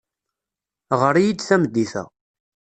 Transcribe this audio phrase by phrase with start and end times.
[1.01, 2.03] Ɣer-iyi-d tameddit-a.